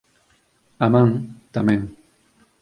[0.85, 1.09] A man,
[1.55, 1.81] tamén.